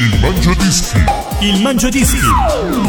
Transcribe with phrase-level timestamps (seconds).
[0.00, 0.98] Il Mangiadischi.
[1.40, 2.18] Il Mangiadischi.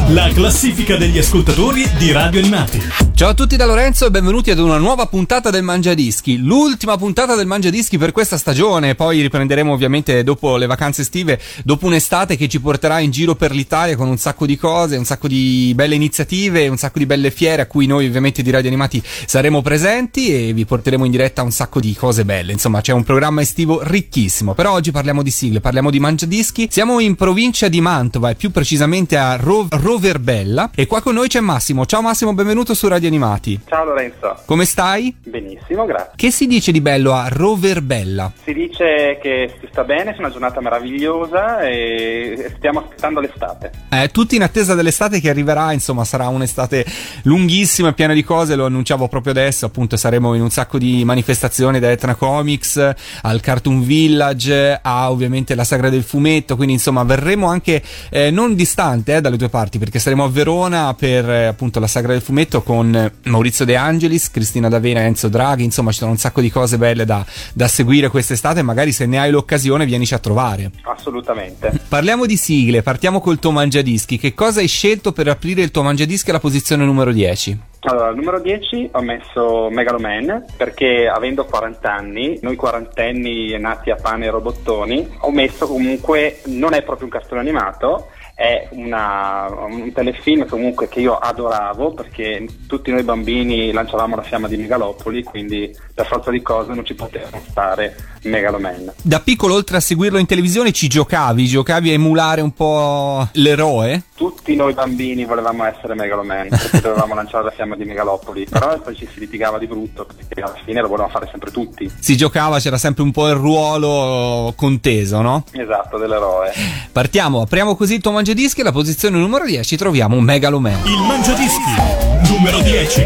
[0.10, 2.82] La classifica degli ascoltatori di Radio Animati.
[3.20, 7.36] Ciao a tutti da Lorenzo e benvenuti ad una nuova puntata del Mangiadischi, l'ultima puntata
[7.36, 12.48] del Mangiadischi per questa stagione, poi riprenderemo ovviamente dopo le vacanze estive, dopo un'estate che
[12.48, 15.96] ci porterà in giro per l'Italia con un sacco di cose, un sacco di belle
[15.96, 20.34] iniziative, un sacco di belle fiere a cui noi ovviamente di Radio Animati saremo presenti
[20.34, 23.82] e vi porteremo in diretta un sacco di cose belle, insomma c'è un programma estivo
[23.84, 28.36] ricchissimo, però oggi parliamo di sigle, parliamo di Mangiadischi, siamo in provincia di Mantova e
[28.36, 32.88] più precisamente a Ro- Roverbella e qua con noi c'è Massimo, ciao Massimo, benvenuto su
[32.88, 33.60] Radio Animati.
[33.68, 34.42] Ciao Lorenzo.
[34.46, 35.16] Come stai?
[35.24, 36.14] Benissimo, grazie.
[36.16, 38.32] Che si dice di bello a Roverbella?
[38.44, 43.72] Si dice che si sta bene, c'è una giornata meravigliosa e stiamo aspettando l'estate.
[43.90, 46.86] Eh, tutti in attesa dell'estate che arriverà, insomma sarà un'estate
[47.24, 51.04] lunghissima e piena di cose, lo annunciavo proprio adesso, appunto saremo in un sacco di
[51.06, 56.89] manifestazioni da Etna Comics al Cartoon Village a ovviamente la Sagra del Fumetto, quindi insomma
[56.92, 61.46] verremo anche eh, non distante eh, dalle tue parti perché saremo a Verona per eh,
[61.46, 65.92] appunto la Sagra del Fumetto con Maurizio De Angelis, Cristina D'Avena e Enzo Draghi, insomma
[65.92, 69.32] ci sono un sacco di cose belle da, da seguire quest'estate, magari se ne hai
[69.32, 70.72] l'occasione vienici a trovare.
[70.84, 71.72] Assolutamente.
[71.88, 75.84] Parliamo di sigle, partiamo col tuo mangiadischi, che cosa hai scelto per aprire il tuo
[75.84, 77.68] mangiadischi alla posizione numero 10?
[77.82, 83.96] Allora, al numero 10 ho messo Megaloman perché avendo 40 anni, noi quarantenni nati a
[83.96, 88.08] pane e robottoni, ho messo comunque, non è proprio un cartone animato,
[88.40, 94.48] è una, un telefilm comunque che io adoravo perché tutti noi bambini lanciavamo la fiamma
[94.48, 98.94] di Megalopoli, quindi per forza di cose non ci poteva stare Megaloman.
[99.02, 101.48] Da piccolo, oltre a seguirlo in televisione, ci giocavi?
[101.48, 104.04] Giocavi a emulare un po' l'eroe?
[104.20, 108.94] Tutti noi bambini volevamo essere Megaloman perché dovevamo lanciare la fiamma di Megalopoli, però poi
[108.94, 111.90] ci si litigava di brutto perché alla fine lo volevano fare sempre tutti.
[112.02, 115.46] Si giocava, c'era sempre un po' il ruolo conteso, no?
[115.54, 116.52] Esatto, dell'eroe.
[116.92, 120.86] Partiamo, apriamo così il tuo mangiadischi, alla posizione numero 10 troviamo un Megaloman.
[120.86, 122.34] Il Mangiadischi.
[122.34, 123.06] Numero 10.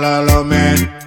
[0.00, 0.97] follow man.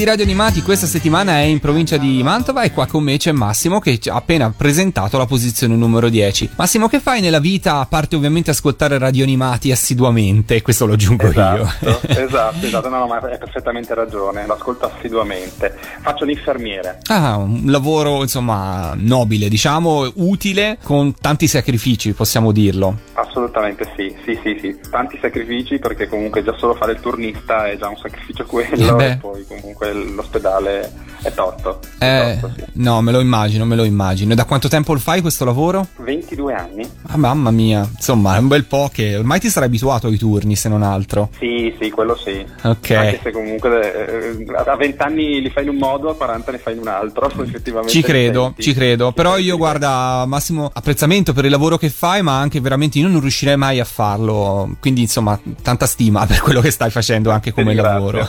[0.00, 3.32] Di Radio Animati questa settimana è in provincia di Mantova e qua con me c'è
[3.32, 6.52] Massimo che ha appena presentato la posizione numero 10.
[6.56, 10.62] Massimo, che fai nella vita a parte ovviamente ascoltare Radio Animati assiduamente?
[10.62, 12.00] Questo lo aggiungo Esatto, io.
[12.24, 15.76] esatto, esatto, no, no, ma hai perfettamente ragione, l'ascolto assiduamente.
[16.00, 17.00] Faccio l'infermiere.
[17.08, 23.08] Ah, un lavoro insomma nobile, diciamo, utile, con tanti sacrifici, possiamo dirlo.
[23.20, 24.80] Assolutamente sì, sì, sì, sì.
[24.90, 29.10] Tanti sacrifici perché comunque già solo fare il turnista è già un sacrificio quello Eh
[29.10, 30.90] e poi comunque l'ospedale
[31.22, 31.80] è tosto.
[31.98, 32.64] Eh, È tosto, sì.
[32.74, 34.32] no, me lo immagino, me lo immagino.
[34.32, 35.86] E da quanto tempo lo fai questo lavoro?
[35.98, 36.88] 22 anni?
[37.08, 40.56] Ah, mamma mia, insomma, è un bel po' che ormai ti sarai abituato ai turni,
[40.56, 41.28] se non altro.
[41.38, 42.44] Sì, sì, quello sì.
[42.62, 42.90] Ok.
[42.90, 46.58] Anche se comunque eh, a 20 anni li fai in un modo, a 40 ne
[46.58, 47.92] fai in un altro, effettivamente.
[47.92, 48.62] Ci credo, senti.
[48.62, 49.08] ci credo.
[49.08, 49.58] Ci Però io, sì.
[49.58, 53.80] guarda, massimo apprezzamento per il lavoro che fai, ma anche veramente io non riuscirei mai
[53.80, 54.76] a farlo.
[54.80, 57.92] Quindi, insomma, tanta stima per quello che stai facendo anche come ringrazio.
[57.92, 58.28] lavoro.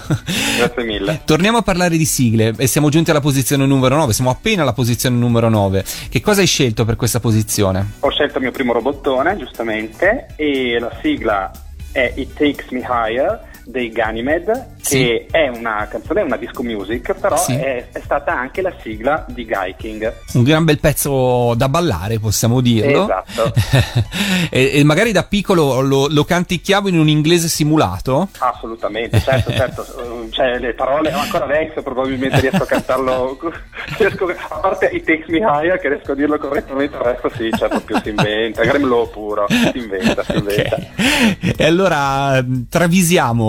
[0.57, 1.21] Grazie mille.
[1.25, 4.73] Torniamo a parlare di sigle e siamo giunti alla posizione numero 9, siamo appena alla
[4.73, 5.83] posizione numero 9.
[6.09, 7.93] Che cosa hai scelto per questa posizione?
[7.99, 11.51] Ho scelto il mio primo robottone, giustamente, e la sigla
[11.91, 14.97] è It Takes Me Higher dei Ganymed, Sì.
[14.97, 17.53] che è una canzone, è una disco music, però Sì.
[17.55, 20.13] è, è stata anche la sigla di Guy King.
[20.33, 23.03] Un gran bel pezzo da ballare, possiamo dirlo.
[23.03, 23.53] Esatto.
[24.49, 28.29] e, e magari da piccolo lo, lo canticchiavo in un inglese simulato.
[28.39, 29.85] Assolutamente, certo, certo,
[30.31, 33.37] cioè le parole ancora adesso probabilmente riesco a cantarlo,
[33.97, 37.49] riesco, a parte It Takes Me Higher che riesco a dirlo correttamente, il resto sì,
[37.57, 40.75] cioè proprio si inventa, Gremlo puro, si inventa, si inventa.
[40.75, 41.53] Ok.
[41.57, 42.67] E allora mh,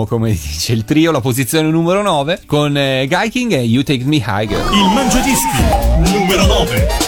[0.05, 4.03] come dice il trio, la posizione numero 9 con eh, Guy King e You Take
[4.05, 4.63] Me Higher.
[4.71, 7.02] Il Mangiadischi numero 9.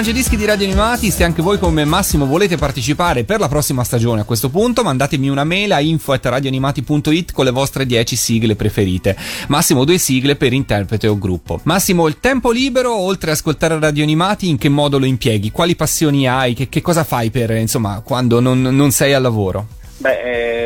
[0.00, 4.22] Mangiadischi di Radio Animati, se anche voi come Massimo volete partecipare per la prossima stagione
[4.22, 9.14] a questo punto, mandatemi una mail a info.radioanimati.it con le vostre 10 sigle preferite.
[9.48, 11.60] Massimo due sigle per interprete o gruppo.
[11.64, 15.50] Massimo, il tempo libero, oltre a ascoltare Radio Animati, in che modo lo impieghi?
[15.50, 16.54] Quali passioni hai?
[16.54, 19.79] Che, che cosa fai per, insomma, quando non, non sei al lavoro?
[20.00, 20.20] Beh,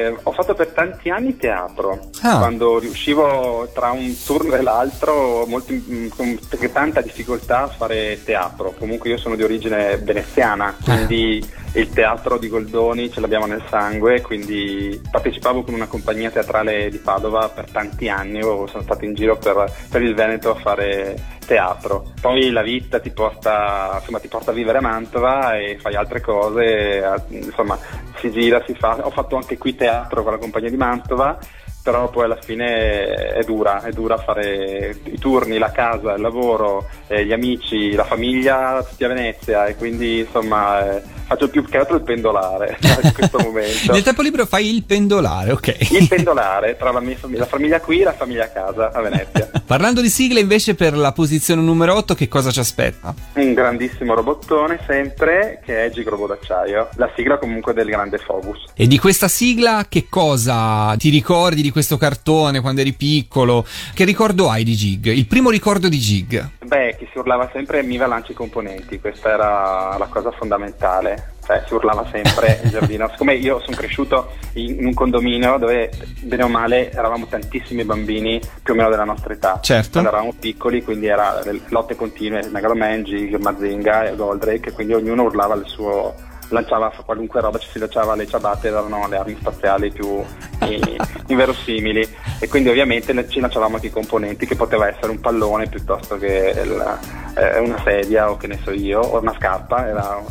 [0.07, 2.39] eh, ho fatto per tanti anni teatro, Ah.
[2.39, 6.39] quando riuscivo tra un turno e l'altro molto, mm, con
[6.73, 8.73] tanta difficoltà a fare teatro.
[8.79, 14.21] Comunque io sono di origine veneziana, quindi il teatro di Goldoni ce l'abbiamo nel sangue,
[14.21, 19.37] quindi partecipavo con una compagnia teatrale di Padova per tanti anni, sono stato in giro
[19.37, 22.13] per, per il Veneto a fare teatro.
[22.21, 26.21] Poi la vita ti porta, insomma, ti porta a vivere a Mantova e fai altre
[26.21, 27.79] cose, a- insomma
[28.19, 28.99] si gira, si fa.
[29.03, 31.39] Ho fatto anche qui teatro con la compagnia di Mantova,
[31.85, 36.89] però poi alla fine è dura, è dura fare i turni, la casa, il lavoro,
[37.09, 41.77] eh, gli amici, la famiglia, tutti a Venezia e quindi insomma eh, faccio più che
[41.77, 43.93] altro il pendolare in questo momento.
[43.93, 45.91] Nel tempo libero fai il pendolare, ok.
[45.91, 49.01] Il pendolare tra la mia famiglia, la famiglia qui e la famiglia a casa a
[49.03, 49.51] Venezia.
[49.67, 53.15] Parlando di sigle invece per la posizione numero 8, che cosa ci aspetta?
[53.35, 58.73] Un grandissimo robottone sempre che è Gigrobo d'acciaio, la sigla comunque del grande Focus.
[58.75, 63.67] E di questa sigla che cosa ti ricordi di questo cartone quando eri piccolo?
[63.93, 65.07] Che ricordo hai di Gig?
[65.07, 66.51] Il primo ricordo di Gig?
[66.65, 71.33] Beh, chi si urlava sempre Miva lanci i componenti, questa era la cosa fondamentale.
[71.45, 73.09] Cioè, si urlava sempre in giardino.
[73.11, 75.91] Siccome io sono cresciuto in, un condominio dove,
[76.21, 79.59] bene o male, eravamo tantissimi bambini più o meno della nostra età.
[79.61, 79.91] Certo.
[79.91, 85.57] Quando eravamo piccoli, quindi era lotte continue, Megaloman, Gig, Mazinga e Goldrake, quindi ognuno urlava
[85.57, 86.15] il suo
[86.49, 90.23] lanciava qualunque roba, ci si lanciava le ciabatte, erano le armi spaziali più
[90.61, 90.81] eh,
[91.29, 92.07] inverosimili
[92.39, 96.55] e quindi ovviamente ci lanciavamo anche i componenti che poteva essere un pallone piuttosto che
[96.65, 96.99] il-
[97.37, 100.23] eh, una sedia o che ne so io, o una scarpa, era-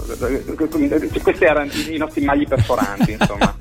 [1.21, 3.53] questi erano i nostri magli perforanti insomma.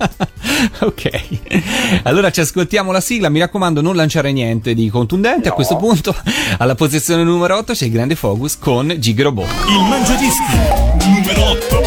[0.81, 2.01] ok.
[2.05, 3.29] Allora ci ascoltiamo la sigla.
[3.29, 5.49] Mi raccomando, non lanciare niente di contundente.
[5.49, 5.55] A No.
[5.57, 6.15] questo punto,
[6.59, 9.49] alla posizione numero 8 c'è il grande Focus con Gig Robot.
[9.69, 11.82] Il Mangiadischi numero 8.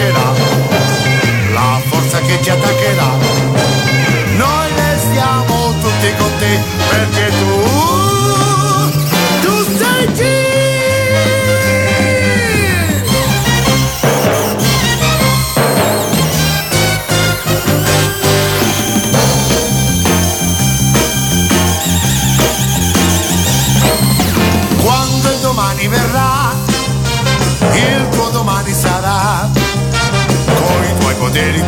[0.00, 0.32] Nascerà
[1.52, 3.16] la forza che ci attaccherà.
[4.36, 7.29] Noi restiamo tutti con te perché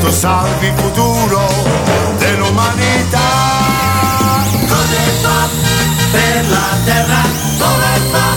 [0.00, 1.48] tu salvi il futuro
[2.18, 3.60] dell'umanità.
[4.94, 5.48] E va
[6.10, 7.22] per la terra,
[7.56, 8.36] vola e va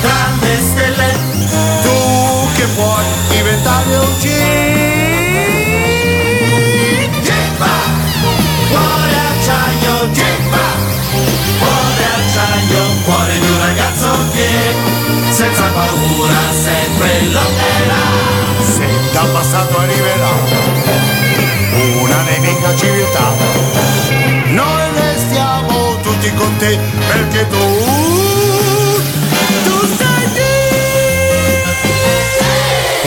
[0.00, 1.10] tra le stelle.
[1.82, 1.96] Tu
[2.56, 4.22] che puoi diventare un G.
[8.68, 10.66] Cuore acciaio, gemma,
[11.58, 14.74] cuore acciaio, cuore di un ragazzo che
[15.30, 18.04] senza paura sempre lotterà.
[18.74, 20.30] Se dal passato arriverà
[22.64, 23.30] una civiltà,
[24.52, 26.78] noi restiamo tutti con te
[27.12, 28.23] perché tu,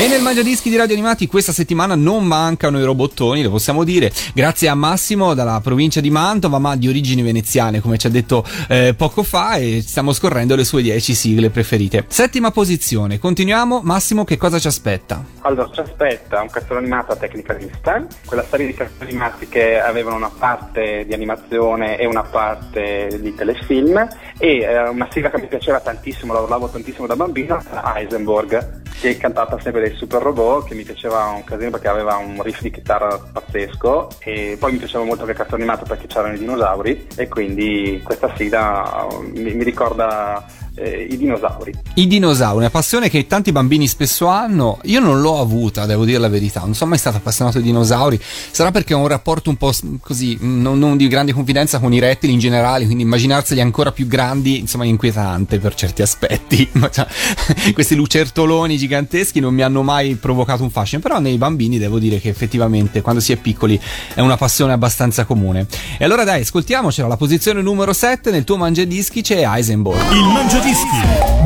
[0.08, 4.10] E nel Mangiadischi di Radio Animati questa settimana non mancano i robottoni, lo possiamo dire,
[4.34, 8.46] grazie a Massimo dalla provincia di Mantova, ma di origini veneziane, come ci ha detto
[8.70, 12.06] eh, poco fa, e stiamo scorrendo le sue 10 sigle preferite.
[12.08, 13.82] Settima posizione, continuiamo.
[13.84, 15.22] Massimo, che cosa ci aspetta?
[15.42, 19.78] Allora, ci aspetta un cartone animato a tecnica vista, quella serie di cartoni animati che
[19.78, 25.42] avevano una parte di animazione e una parte di telefilm, e eh, una sigla che
[25.42, 27.62] mi piaceva tantissimo, la urlavo tantissimo da bambino,
[27.94, 32.16] Heisenberg, che è cantata sempre dei super robot, che mi piaceva un casino perché aveva
[32.16, 36.08] un riff di chitarra pazzesco, e poi mi piaceva molto che il cartone animato perché
[36.08, 40.46] c'erano i dinosauri, e quindi questa sigla eh, mi, mi ricorda
[40.78, 41.74] eh, i dinosauri.
[41.96, 44.80] I dinosauri, una passione che tanti bambini spesso hanno.
[44.84, 46.62] Io non l'ho avuta, devo dire la verità.
[46.62, 48.20] Non sono mai stato appassionato di dinosauri.
[48.52, 51.94] Sarà perché ho un rapporto un po' così, mm, non, non di grande confidenza con
[51.94, 52.86] i rettili in generale.
[52.86, 56.70] Quindi immaginarseli ancora più grandi, insomma, è inquietante per certi aspetti.
[57.74, 61.02] Questi lucertoloni giganteschi non mi hanno mai provocato un fascino.
[61.02, 63.80] Però nei bambini devo dire che effettivamente quando si è piccoli
[64.14, 65.66] è una passione abbastanza comune.
[65.98, 67.08] E allora dai, ascoltiamocela.
[67.08, 70.12] La posizione numero 7 nel tuo mangiadischi c'è Heisenberg.
[70.12, 70.67] Il Mangiadischi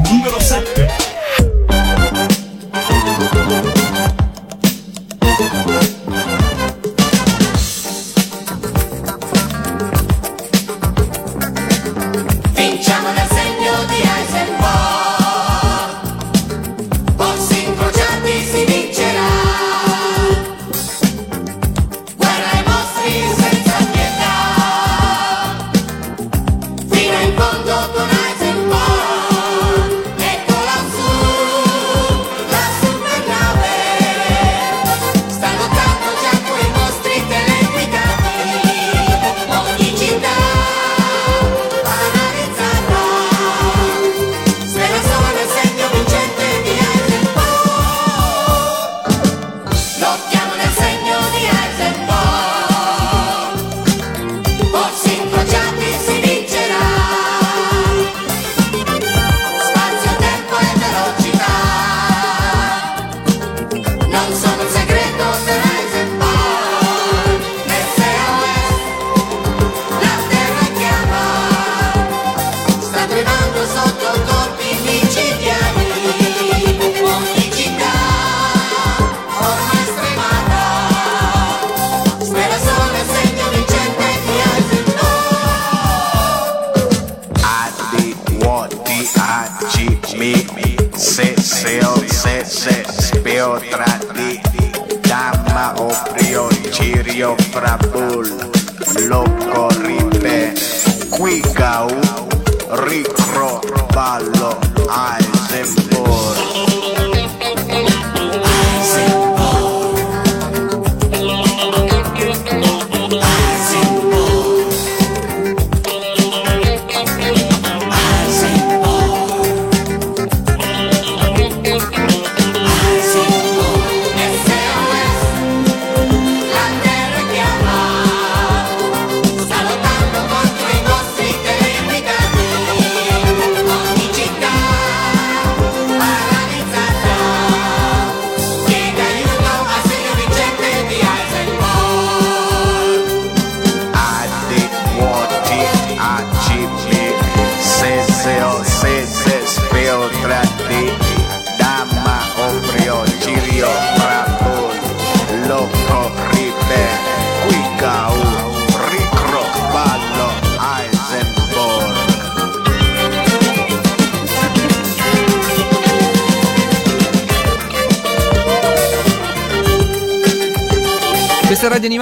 [0.10, 0.81] numero 7.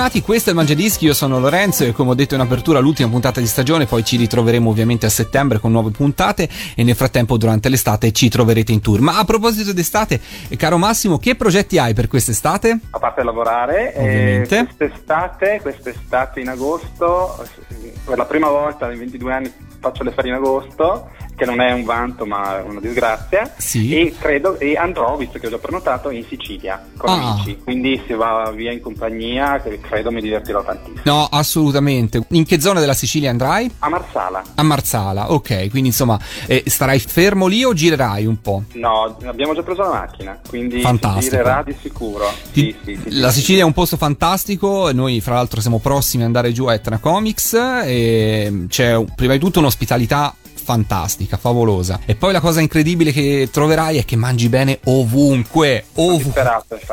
[0.10, 3.10] Animati, questo è il Mangiadischi, io sono Lorenzo e come ho detto in apertura l'ultima
[3.10, 7.38] puntata di stagione, poi ci ritroveremo ovviamente a settembre con nuove puntate e nel frattempo
[7.38, 9.02] durante l'estate ci troverete in tour.
[9.02, 12.80] Ma a proposito d'estate, eh, caro Massimo, che progetti hai per quest'estate?
[12.90, 14.66] A parte lavorare, eh, Ovviamente.
[14.76, 17.46] quest'estate, quest'estate in agosto,
[17.84, 21.62] eh, per la prima volta in 22 anni faccio le ferie in agosto, che non
[21.62, 23.96] è un vanto ma una disgrazia, Sì.
[23.98, 27.32] e credo, e andrò, visto che ho già prenotato, in Sicilia con Ah.
[27.32, 31.02] amici, quindi si va via in compagnia, credo mi divertirò tantissimo.
[31.06, 32.22] No, assolutamente.
[32.32, 33.72] In che zona della Sicilia andrai?
[33.80, 34.44] A Marsala.
[34.56, 38.64] A Marsala, ok, quindi insomma eh, starai fermo lì o girerai un po'?
[38.74, 41.22] No, abbiamo già preso la macchina, quindi Fantastico.
[41.38, 42.30] girerà di sicuro.
[42.52, 43.32] Sì, sì, sì, la.
[43.32, 46.98] Sicilia è un posto fantastico, noi fra l'altro siamo prossimi ad andare giù a Etna
[46.98, 50.36] Comics e c'è prima di tutto un'ospitalità
[50.70, 52.02] fantastica, favolosa.
[52.06, 56.22] E poi la cosa incredibile che troverai è che mangi bene ovunque, sono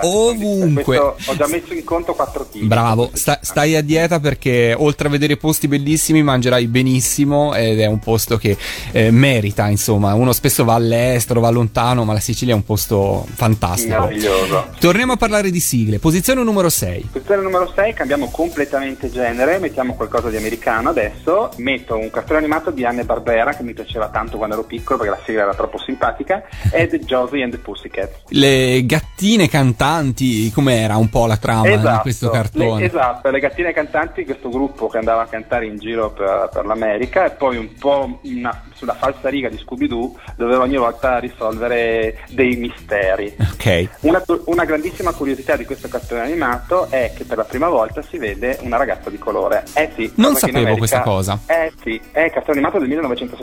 [0.00, 0.96] ovunque.
[0.96, 2.62] ho già messo in conto 4 kg.
[2.62, 7.84] Bravo, sta- stai a dieta perché oltre a vedere posti bellissimi mangerai benissimo ed è
[7.84, 8.56] un posto che
[8.92, 13.26] eh, merita, insomma, uno spesso va all'estero, va lontano, ma la Sicilia è un posto
[13.30, 13.90] fantastico.
[13.90, 14.68] Meraviglioso.
[14.78, 17.08] Torniamo a parlare di sigle, posizione numero 6.
[17.12, 22.70] Posizione numero 6, cambiamo completamente genere, mettiamo qualcosa di americano adesso, metto un cartone animato
[22.70, 25.78] di Anne Barbera che mi piaceva tanto quando ero piccolo perché la sigla era troppo
[25.78, 28.22] simpatica, ed Josie and the Pussycats.
[28.28, 32.80] Le gattine cantanti, com'era un po' la trama di questo cartone?
[32.80, 36.64] le, esatto, le gattine cantanti, questo gruppo che andava a cantare in giro per, per
[36.64, 42.18] l'America e poi un po' una- sulla falsa riga di Scooby-Doo doveva ogni volta risolvere
[42.30, 43.34] dei misteri.
[43.40, 43.88] Ok.
[44.00, 48.18] Una, una grandissima curiosità di questo cartone animato è che per la prima volta si
[48.18, 49.64] vede una ragazza di colore.
[49.74, 50.12] Eh sì.
[50.16, 51.40] Non sapevo America- questa cosa.
[51.46, 52.88] Eh sì, è il cartone animato del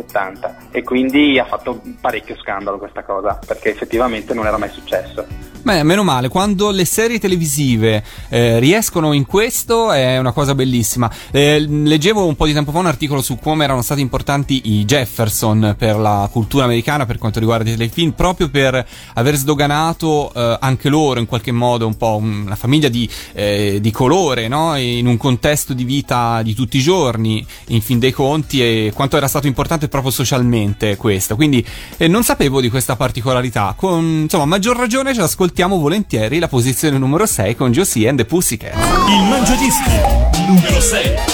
[0.03, 5.25] 1970 e quindi ha fatto parecchio scandalo questa cosa perché effettivamente non era mai successo.
[5.63, 11.09] Beh, meno male, quando le serie televisive eh, riescono in questo è una cosa bellissima.
[11.31, 14.83] Eh, leggevo un po' di tempo fa un articolo su come erano stati importanti i
[14.83, 20.57] Jefferson per la cultura americana per quanto riguarda i telefilm, proprio per aver sdoganato eh,
[20.59, 24.75] anche loro in qualche modo un po' una famiglia di, eh, di colore, no?
[24.75, 29.15] in un contesto di vita di tutti i giorni, in fin dei conti, e quanto
[29.15, 31.37] era stato importante proprio socialmente questo.
[31.37, 33.73] Quindi eh, non sapevo di questa particolarità.
[33.77, 35.21] Con insomma, maggior ragione ce
[35.53, 38.73] l'ascoltiamo volentieri la posizione numero 6 con Josie and the Pussycat.
[38.73, 39.91] Il Mangiadischi
[40.47, 41.32] numero 6.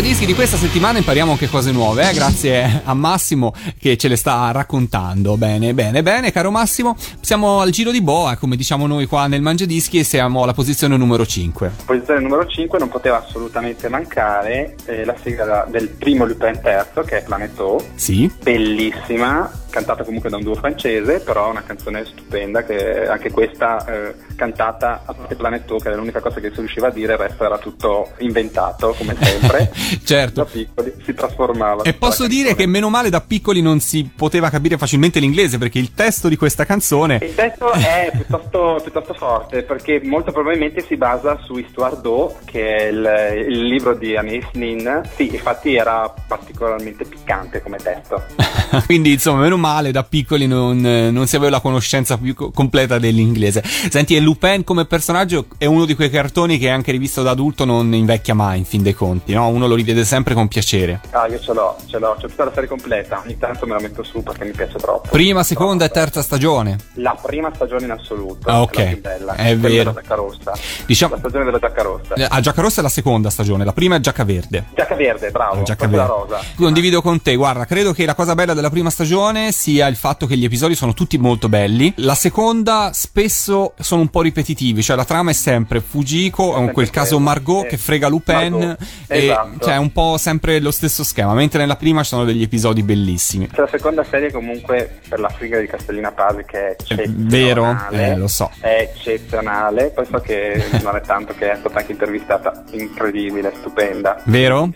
[0.00, 2.14] Mangiadischi di questa settimana impariamo anche cose nuove, eh?
[2.14, 5.36] grazie a Massimo che ce le sta raccontando.
[5.36, 6.96] Bene, bene, bene, caro Massimo.
[7.20, 10.96] Siamo al giro di boa, come diciamo noi qua nel Mangiadischi, e siamo alla posizione
[10.96, 11.70] numero 5.
[11.84, 17.18] Posizione numero 5 non poteva assolutamente mancare eh, la sigla del primo Lupin terzo che
[17.18, 18.32] è Planet O, Sì?
[18.42, 24.14] bellissima, cantata comunque da un duo francese, però una canzone stupenda che anche questa eh,
[24.36, 27.44] cantata a parte Planet che era l'unica cosa che si riusciva a dire, il resto
[27.44, 29.70] era tutto inventato come sempre.
[30.10, 30.42] Certo.
[30.42, 31.82] Da piccoli si trasformava.
[31.82, 35.78] E posso dire che meno male da piccoli non si poteva capire facilmente l'inglese perché
[35.78, 40.96] il testo di questa canzone Il testo è piuttosto, piuttosto forte perché molto probabilmente si
[40.96, 45.02] basa su Histoire d'eau, che è il, il libro di Anis Nin.
[45.14, 48.22] Sì, infatti era particolarmente piccante come testo.
[48.86, 52.50] Quindi, insomma, meno male, da piccoli non, eh, non si aveva la conoscenza più co-
[52.50, 53.62] completa dell'inglese.
[53.64, 57.64] Senti, e Lupin come personaggio è uno di quei cartoni che anche rivisto da adulto
[57.64, 59.48] non invecchia mai, in fin dei conti, no?
[59.48, 61.00] Uno lo rivede sempre con piacere.
[61.10, 63.22] Ah, io ce l'ho, ce l'ho, c'è tutta la serie completa.
[63.24, 65.08] Ogni tanto me la metto su perché mi piace troppo.
[65.10, 66.04] Prima, seconda e Troppo.
[66.04, 66.78] terza stagione.
[66.94, 68.48] La prima stagione in assoluto.
[68.48, 68.76] Ah, ok.
[68.76, 69.34] La più bella.
[69.34, 69.90] È vero.
[69.90, 70.52] della giacca rossa.
[70.86, 72.14] Diciamo- La stagione della giacca rossa.
[72.14, 74.64] Eh, A Giacca Rossa è la seconda stagione, la prima è Giacca Verde.
[74.74, 75.62] Giacca verde, bravo.
[75.62, 76.06] Giacca Verde.
[76.06, 76.40] rosa.
[76.56, 80.26] Condivido con te, guarda, credo che la cosa bella della prima stagione sia il fatto
[80.26, 81.92] che gli episodi sono tutti molto belli.
[81.96, 86.90] La seconda spesso sono un po' ripetitivi, cioè la trama è sempre Fujiko, in quel
[86.90, 87.68] caso Margot sì.
[87.68, 89.64] che frega Lupin Margot, e esatto.
[89.64, 92.82] cioè è un po' sempre lo stesso schema, mentre nella prima ci sono degli episodi
[92.82, 93.48] bellissimi.
[93.48, 97.14] C'è la seconda serie comunque per la figa di Castellina Pasi che è eccezionale.
[97.16, 97.78] vero?
[97.90, 98.50] Eh, lo so.
[98.60, 99.90] È eccezionale.
[99.90, 102.64] Poi so che non è tanto che è stata anche intervistata.
[102.72, 104.20] Incredibile, stupenda.
[104.24, 104.70] Vero?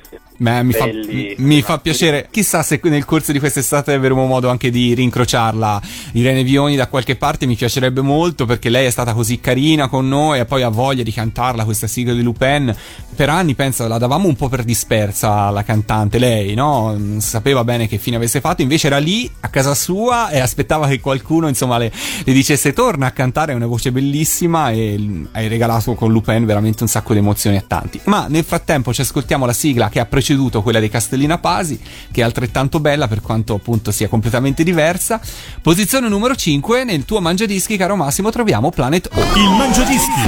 [0.45, 0.91] Beh, mi, fa,
[1.39, 2.29] mi fa piacere.
[2.31, 5.81] Chissà se nel corso di quest'estate avremo modo anche di rincrociarla
[6.13, 7.47] Irene Vioni da qualche parte.
[7.47, 11.03] Mi piacerebbe molto perché lei è stata così carina con noi e poi ha voglia
[11.03, 12.77] di cantarla questa sigla di Lupin.
[13.17, 16.95] Per anni, penso, la davamo un po' per dispersa la cantante, lei, no?
[16.95, 18.61] Non sapeva bene che fine avesse fatto.
[18.61, 21.91] Invece era lì a casa sua e aspettava che qualcuno, insomma, le,
[22.23, 23.53] le dicesse torna a cantare.
[23.53, 27.65] È una voce bellissima e hai regalato con Lupin veramente un sacco di emozioni a
[27.67, 27.99] tanti.
[28.05, 31.79] Ma nel frattempo ci ascoltiamo la sigla che ha preceduto preceduto, quella dei Castellina Pasi,
[32.11, 35.21] che è altrettanto bella per quanto appunto sia completamente diversa.
[35.63, 39.21] Posizione numero 5, nel tuo mangiadischi, caro Massimo, troviamo Planet O.
[39.21, 40.21] Il Mangiadischi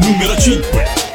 [0.00, 1.13] numero 5.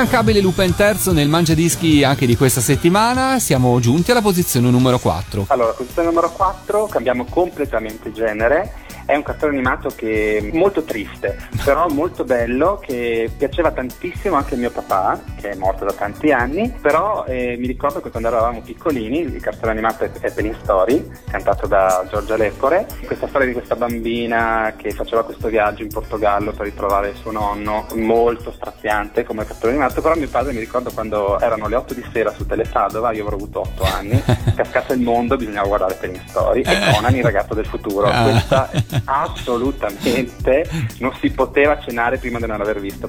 [0.00, 3.38] L'immancabile Lupin terzo nel mangiadischi anche di questa settimana.
[3.38, 5.44] Siamo giunti alla posizione numero 4.
[5.48, 8.72] Allora, posizione numero 4, cambiamo completamente genere.
[9.10, 14.54] È un cartone animato che è molto triste, però molto bello, che piaceva tantissimo anche
[14.54, 18.28] a mio papà, che è morto da tanti anni, però eh, mi ricordo che quando
[18.28, 23.52] eravamo piccolini, il cartone animato è Penny Story, cantato da Giorgia Lepore, questa storia di
[23.52, 29.44] questa bambina che faceva questo viaggio in Portogallo per ritrovare suo nonno, molto straziante come
[29.44, 33.10] cartone animato, però mio padre mi ricordo quando erano le 8 di sera su Telesadova,
[33.10, 34.22] io avrò avuto 8 anni,
[34.54, 38.22] cascasse il mondo, bisognava guardare Penny Story, e Conan il ragazzo del futuro, Ah.
[38.22, 38.70] questa
[39.04, 43.08] assolutamente non si poteva cenare prima di non aver visto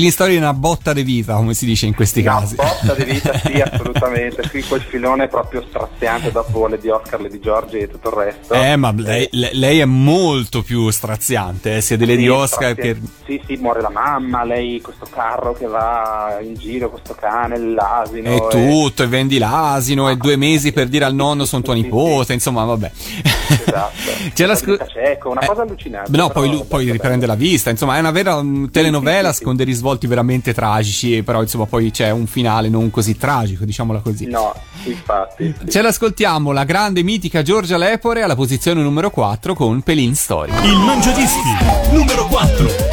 [0.00, 2.54] gli storie è una botta di vita, come si dice in questi No, casi.
[2.56, 4.48] botta di vita sì, assolutamente.
[4.48, 8.14] Qui quel filone proprio straziante dopo le di Oscar, le di Giorgi e tutto il
[8.14, 8.54] resto.
[8.54, 12.74] Eh, ma lei, le- lei è molto più straziante, eh, sia delle Sì, di Oscar
[12.74, 12.96] che...
[13.24, 18.30] Sì, sì, muore la mamma, lei questo carro che va in giro, questo cane, l'asino.
[18.30, 21.82] E tutto, e vendi l'asino, e due mesi per dire al nonno sono tua Sì,
[21.82, 22.90] nipote, insomma, vabbè.
[23.48, 23.92] Esatto.
[24.32, 24.76] C'è la La scu-
[25.06, 26.16] cieco, una Eh, cosa allucinante.
[26.16, 29.44] No, poi, lui- poi riprende la vista, insomma, è una vera mm, telenovela sì, sì.
[29.44, 34.00] con dei risvolti veramente tragici, però insomma poi c'è un finale non così tragico, diciamola
[34.00, 34.26] così.
[34.26, 35.54] No, infatti.
[35.58, 35.70] sì.
[35.70, 40.50] Ce l'ascoltiamo, la grande mitica Giorgia Lepore alla posizione numero 4 con Pelin Story.
[40.64, 41.50] Il Mangiadischi
[41.92, 42.85] numero 4.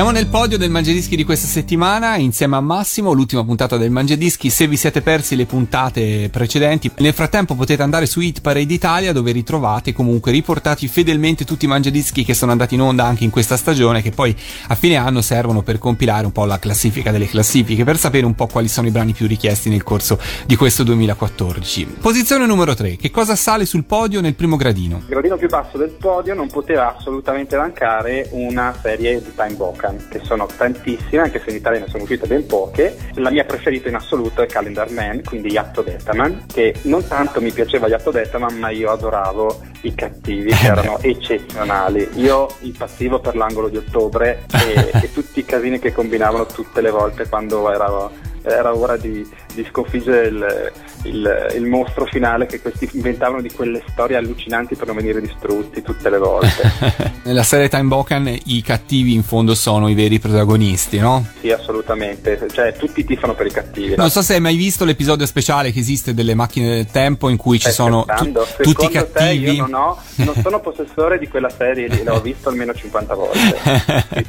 [0.00, 4.48] Siamo nel podio del Mangiadischi di questa settimana insieme a Massimo, l'ultima puntata del Mangiadischi.
[4.48, 9.12] Se vi siete persi le puntate precedenti, nel frattempo potete andare su Hit Parade Italia
[9.12, 13.30] dove ritrovate comunque riportati fedelmente tutti i Mangiadischi che sono andati in onda anche in
[13.30, 14.34] questa stagione che poi
[14.68, 18.34] a fine anno servono per compilare un po' la classifica delle classifiche per sapere un
[18.34, 21.96] po' quali sono i brani più richiesti nel corso di questo 2014.
[22.00, 22.96] Posizione numero 3.
[22.96, 24.96] Che cosa sale sul podio nel primo gradino?
[24.96, 29.88] Il gradino più basso del podio non poteva assolutamente mancare una serie di Time Boca.
[29.90, 32.96] American, che sono tantissime, anche se in Italia ne sono uscite ben poche.
[33.14, 37.50] La mia preferita in assoluto è Calendar Man, quindi Yatto Detaman, che non tanto mi
[37.50, 42.08] piaceva Yatto Detaman, ma io adoravo i cattivi, che erano eccezionali.
[42.14, 46.90] Io impazzivo per l'angolo di ottobre e, e tutti i casini che combinavano tutte le
[46.90, 48.10] volte quando era,
[48.42, 50.72] era ora di, di sconfiggere il,
[51.04, 55.82] il- il mostro finale che questi inventavano di quelle storie allucinanti per non venire distrutti
[55.82, 56.70] tutte le volte.
[57.24, 61.26] Nella serie Time Bokan i cattivi in fondo sono i veri protagonisti, no?
[61.40, 62.38] sì, assolutamente.
[62.50, 63.94] Cioè, tutti tifano per i cattivi.
[63.96, 67.36] Non so se hai mai visto l'episodio speciale che esiste delle macchine del tempo in
[67.36, 68.90] cui ci Stai sono tu- tutti i Secondo te
[69.20, 69.50] cattivi.
[69.54, 73.56] io non, ho, non sono possessore di quella serie l'ho visto almeno 50 volte.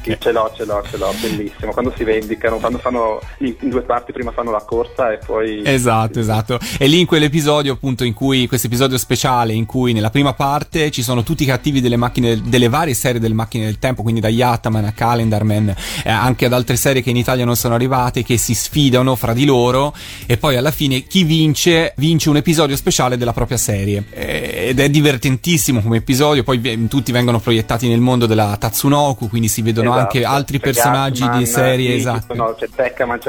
[0.02, 1.72] Sì, ce l'ho, ce l'ho, ce l'ho, bellissimo.
[1.72, 5.62] Quando si vendicano, quando fanno in due parti, prima fanno la corsa e poi.
[5.64, 6.58] Esatto, esatto.
[6.78, 10.90] E lì in quell'episodio, appunto, in cui questo episodio speciale, in cui nella prima parte
[10.90, 14.20] ci sono tutti i cattivi delle macchine, delle varie serie delle macchine del tempo, quindi
[14.20, 18.22] da Yataman a Calendarman, eh, anche ad altre serie che in Italia non sono arrivate,
[18.22, 19.94] che si sfidano fra di loro,
[20.26, 24.04] e poi alla fine chi vince, vince un episodio speciale della propria serie.
[24.10, 29.28] Eh, ed è divertentissimo come episodio, poi eh, tutti vengono proiettati nel mondo della Tatsunoku,
[29.28, 30.00] quindi si vedono Esatto.
[30.02, 32.34] anche altri C'è personaggi Gatman, di serie, sì, ci esatto.
[32.34, 33.20] sono- c'è Tekkaman,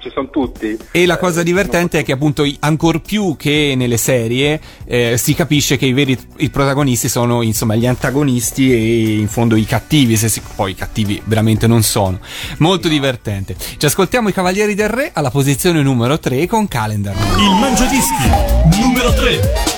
[0.00, 0.76] ci sono tutti.
[0.90, 5.34] E la Eh, cosa divertente è che appunto ancor più che nelle serie eh, si
[5.34, 10.18] capisce che i veri i protagonisti sono insomma gli antagonisti e in fondo i cattivi,
[10.18, 12.18] se si- poi i cattivi veramente non sono.
[12.58, 13.56] Molto divertente.
[13.78, 17.16] Ci ascoltiamo i Cavalieri del Re alla posizione numero 3 con Calendar.
[17.38, 18.28] Il Mangiadischi
[18.78, 19.71] numero 3.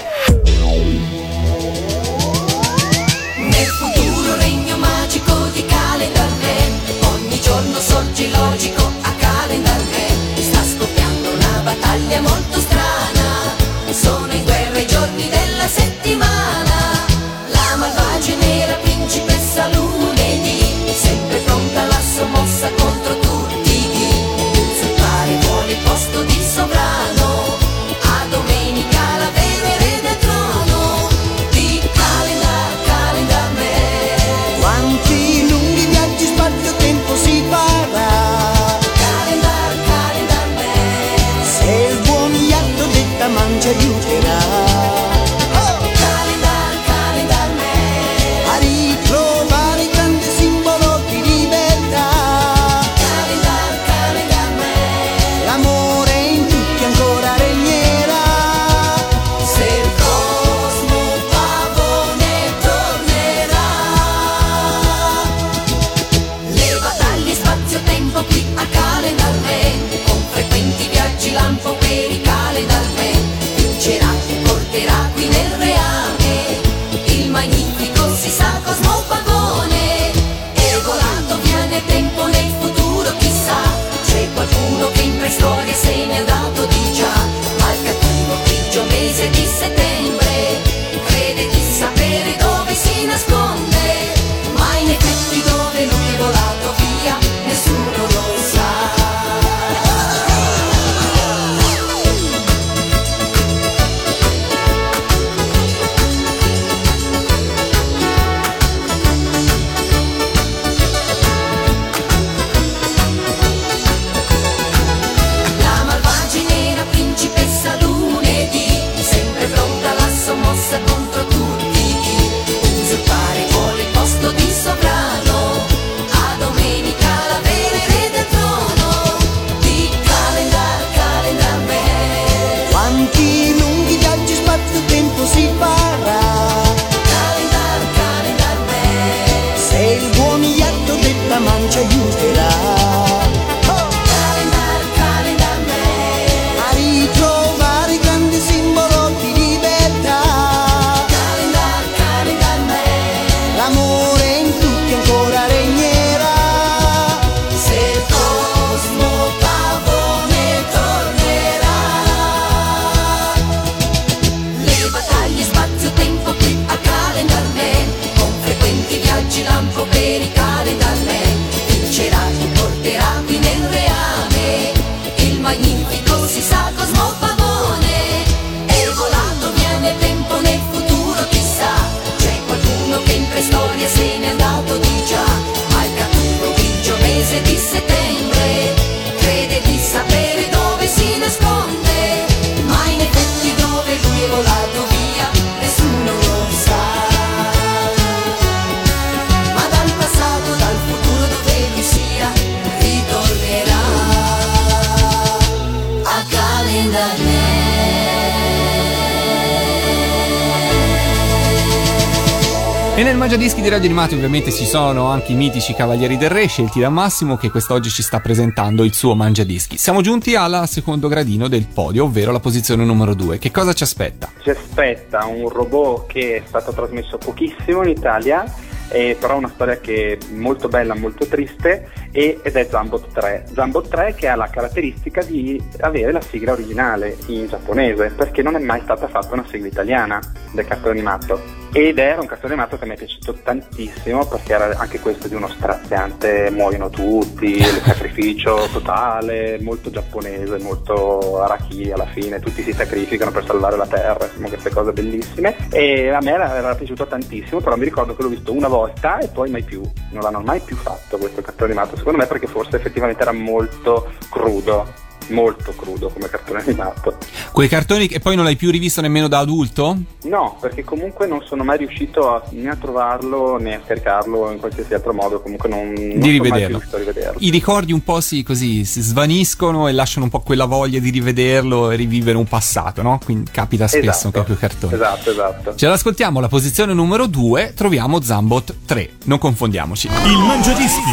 [213.25, 216.79] Nel Mangiadischi di Radio Animati ovviamente ci sono anche i mitici Cavalieri del Re scelti
[216.79, 219.79] da Massimo che quest'oggi ci sta presentando il suo Mangiadischi.
[219.79, 223.39] Siamo giunti al secondo gradino del podio, ovvero la posizione numero 2.
[223.39, 224.31] Che cosa ci aspetta?
[224.43, 228.45] Ci aspetta un robot che è stato trasmesso pochissimo in Italia,
[228.89, 233.47] eh, però una storia che è molto bella, molto triste, e- ed è Zambot 3.
[233.53, 238.57] Zambot 3 che ha la caratteristica di avere la sigla originale in giapponese, perché non
[238.57, 240.21] è mai stata fatta una sigla italiana
[240.53, 241.63] del cartone animato.
[241.73, 245.35] Ed era un cartone animato che mi è piaciuto tantissimo perché era anche questo di
[245.35, 252.73] uno straziante, muoiono tutti, il sacrificio totale, molto giapponese, molto arachiri alla fine, tutti si
[252.73, 255.57] sacrificano per salvare la terra, insomma queste cose bellissime.
[255.73, 258.74] E a me era, era piaciuto tantissimo, però mi ricordo che l'ho visto una volta
[259.21, 262.49] e poi mai più, non l'hanno mai più fatto questo cartone animato, secondo me perché
[262.49, 264.85] forse effettivamente era molto crudo.
[265.29, 267.17] Molto crudo come cartone animato.
[267.53, 269.97] Quei cartoni che poi non l'hai più rivisto nemmeno da adulto?
[270.25, 274.59] No, perché comunque non sono mai riuscito a, né a trovarlo né a scaricarlo in
[274.59, 276.69] qualsiasi altro modo, comunque non, non di sono mai più rivederlo.
[276.77, 277.39] riuscito a rivederlo.
[277.41, 281.11] I ricordi un po' si, così si svaniscono e lasciano un po' quella voglia di
[281.11, 283.19] rivederlo e rivivere un passato, no?
[283.25, 284.53] Quindi capita spesso Esatto.
[284.53, 284.95] i cartoni.
[284.95, 285.75] Esatto, esatto.
[285.75, 289.11] Ce l'ascoltiamo alla posizione numero 2, troviamo Zambot 3.
[289.25, 290.09] Non confondiamoci.
[290.09, 291.11] Il Mangiadischi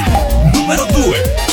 [0.53, 1.50] numero 2.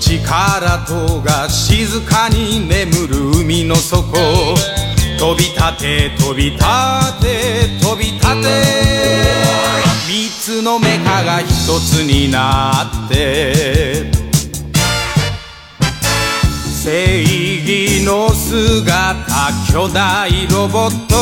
[0.00, 4.04] 力とが静かに眠る海の底。
[5.18, 6.58] 飛び立て飛び立
[7.20, 8.48] て飛び立て。
[10.08, 11.46] 三つのメカが一
[11.80, 14.10] つになって。
[16.82, 21.14] 正義の姿巨大ロボット。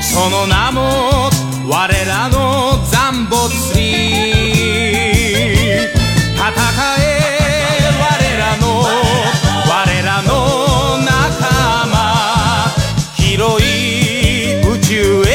[0.00, 1.28] その名も
[1.68, 3.98] 我らのザンボツリー
[6.34, 6.52] 戦
[7.00, 7.27] え
[10.28, 11.96] の仲間。
[13.16, 15.27] 広い宇宙へ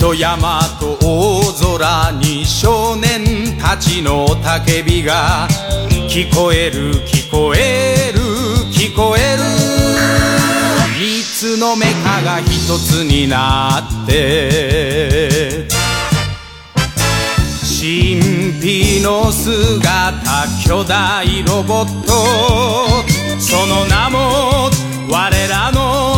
[0.00, 5.46] と山と大空に少年たちの叫びが
[6.08, 8.20] 聞こえる聞こえる
[8.72, 9.42] 聞こえる。
[10.98, 15.66] 三つのメカが一つになって
[17.62, 18.20] 神
[18.60, 20.22] 秘の姿
[20.66, 22.12] 巨大ロボット
[23.38, 24.70] その名も
[25.10, 26.09] 我らの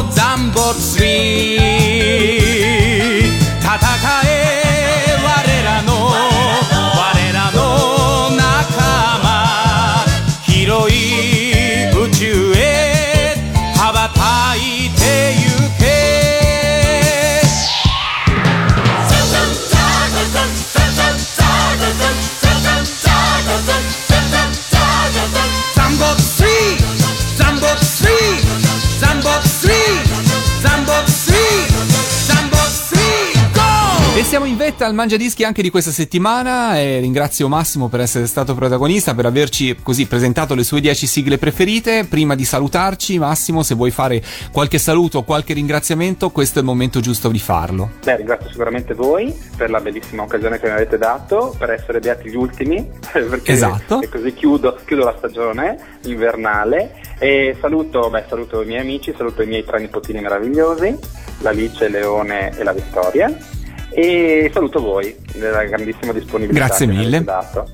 [34.22, 38.26] E siamo in vetta al Mangiadischi anche di questa settimana e ringrazio Massimo per essere
[38.26, 42.06] stato protagonista, per averci così presentato le sue 10 sigle preferite.
[42.08, 46.68] Prima di salutarci, Massimo, se vuoi fare qualche saluto o qualche ringraziamento, questo è il
[46.68, 47.90] momento giusto di farlo.
[48.04, 52.30] Beh, ringrazio sicuramente voi per la bellissima occasione che mi avete dato, per essere beati
[52.30, 54.02] gli ultimi, perché Esatto.
[54.02, 59.42] e così chiudo, chiudo la stagione invernale e saluto, beh, saluto i miei amici, saluto
[59.42, 60.96] i miei tre nipotini meravigliosi,
[61.40, 63.60] l'Alice, Leone e la Vittoria.
[63.94, 67.24] E saluto voi della grandissima disponibilità Grazie mille.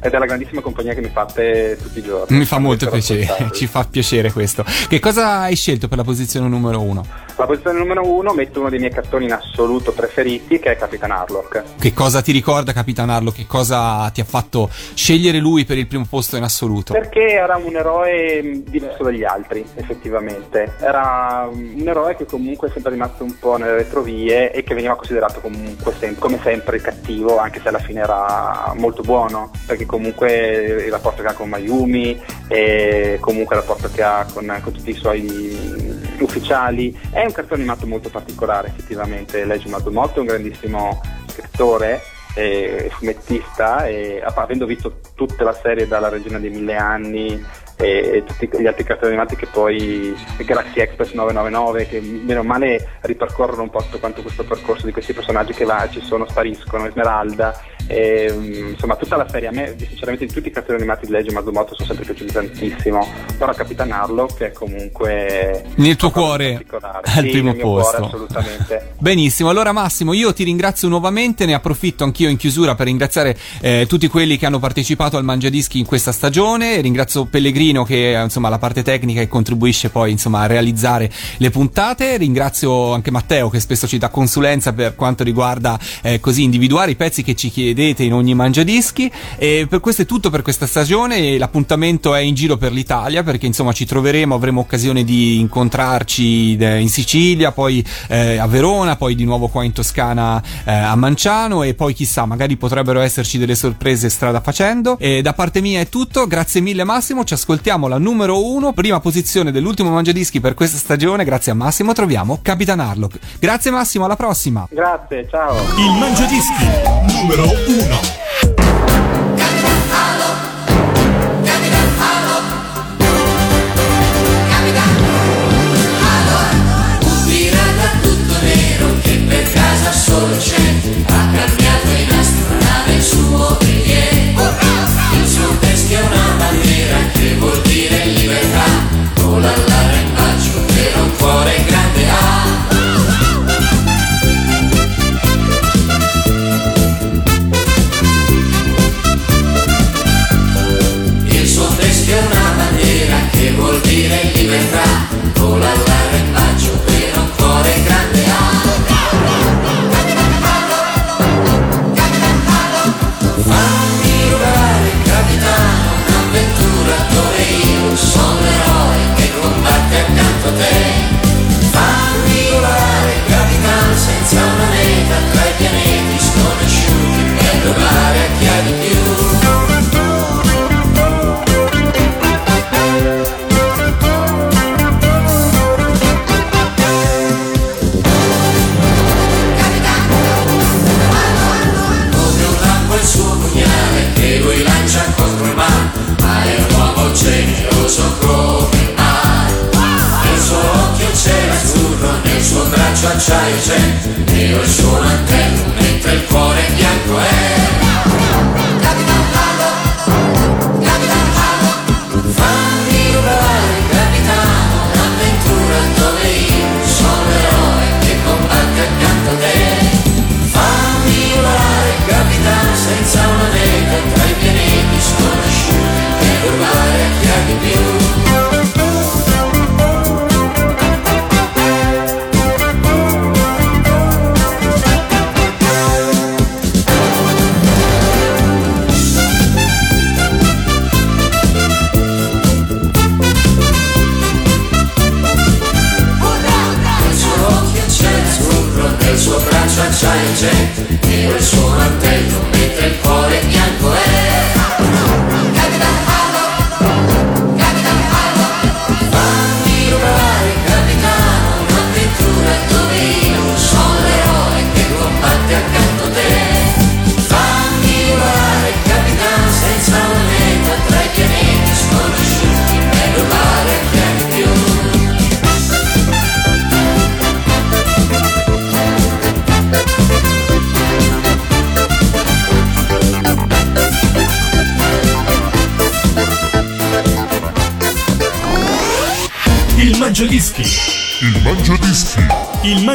[0.00, 2.36] e della grandissima compagnia che mi fate tutti i giorni.
[2.36, 4.64] Mi fa molto piacere, ci fa piacere questo.
[4.88, 7.27] Che cosa hai scelto per la posizione numero uno?
[7.39, 11.12] La posizione numero uno metto uno dei miei cartoni in assoluto preferiti che è Capitan
[11.12, 11.62] Harlock.
[11.78, 13.36] Che cosa ti ricorda Capitan Harlock?
[13.36, 16.95] Che cosa ti ha fatto scegliere lui per il primo posto in assoluto?
[16.95, 20.74] Perché era un eroe mh, diverso dagli altri, effettivamente.
[20.80, 24.74] Era mh, un eroe che comunque è sempre rimasto un po' nelle retrovie e che
[24.74, 29.53] veniva considerato comunque sem- come sempre il cattivo, anche se alla fine era molto buono,
[29.64, 34.59] perché comunque il rapporto che ha con Mayumi e comunque il rapporto che ha con,
[34.61, 35.88] con tutti i suoi
[36.22, 36.96] ufficiali.
[37.10, 39.44] È un cartone animato molto particolare, effettivamente.
[39.44, 42.00] Leggi Madomoto è un grandissimo scrittore
[42.34, 47.44] e fumettista e avendo visto tutta la serie dalla Regina dei Mille Anni
[47.80, 52.98] e, e tutti gli altri cartoni animati che poi Galaxy Express 999 che meno male
[53.02, 56.86] ripercorrono un po' tutto quanto questo percorso di questi personaggi che là ci sono, spariscono,
[56.86, 59.48] Esmeralda e, mm, insomma tutta la serie.
[59.48, 63.06] A me sinceramente di tutti i cartoni animati di Legge Madomoto sono sempre piaciuti tantissimo
[63.38, 68.04] però Capitan Harlock è comunque Nel tuo cuore al Sì, primo mio cuore, posto.
[68.04, 68.92] assolutamente.
[68.98, 73.86] Benissimo, allora Massimo, io ti ringrazio nuovamente, ne approfitto anch'io in chiusura per ringraziare eh,
[73.88, 77.26] tutti quelli che hanno partecipato al Mangiadischi in questa stagione, ringrazio
[77.68, 82.16] Pellegrino che è insomma la parte tecnica e contribuisce poi insomma a realizzare le puntate,
[82.16, 86.96] ringrazio anche Matteo che spesso ci dà consulenza per quanto riguarda eh, così individuare i
[86.96, 89.10] pezzi che ci chiedete in ogni Mangiadischi.
[89.36, 93.46] E per questo è tutto per questa stagione, l'appuntamento è in giro per l'Italia perché
[93.46, 99.14] insomma ci troveremo, avremo occasione di incontrarci eh, in Sicilia, poi eh, a Verona, poi
[99.14, 101.62] di nuovo qua in Toscana eh, a Manciano.
[101.62, 104.98] E poi chissà, magari potrebbero esserci delle sorprese strada facendo.
[104.98, 107.57] E da parte mia è tutto, grazie mille Massimo, ci ascoltiamo
[107.88, 112.80] la numero uno, prima posizione dell'ultimo Mangiadischi per questa stagione, grazie a Massimo troviamo Capitan
[112.80, 113.18] Harlock.
[113.38, 114.66] Grazie Massimo, alla prossima!
[114.70, 116.64] grazie, ciao Il Mangiadischi
[117.12, 118.67] numero 1.